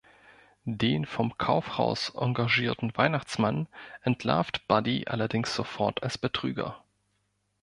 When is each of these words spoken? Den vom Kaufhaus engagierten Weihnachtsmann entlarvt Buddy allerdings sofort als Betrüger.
Den 0.65 1.05
vom 1.05 1.37
Kaufhaus 1.37 2.09
engagierten 2.15 2.91
Weihnachtsmann 2.97 3.67
entlarvt 4.01 4.67
Buddy 4.67 5.05
allerdings 5.07 5.53
sofort 5.53 6.01
als 6.01 6.17
Betrüger. 6.17 6.83